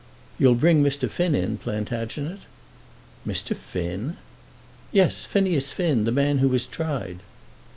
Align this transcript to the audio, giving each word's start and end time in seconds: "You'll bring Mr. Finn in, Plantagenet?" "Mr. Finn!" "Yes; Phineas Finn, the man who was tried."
"You'll 0.39 0.55
bring 0.55 0.83
Mr. 0.83 1.07
Finn 1.07 1.35
in, 1.35 1.59
Plantagenet?" 1.59 2.39
"Mr. 3.23 3.55
Finn!" 3.55 4.17
"Yes; 4.91 5.27
Phineas 5.27 5.73
Finn, 5.73 6.05
the 6.05 6.11
man 6.11 6.39
who 6.39 6.47
was 6.49 6.65
tried." 6.65 7.19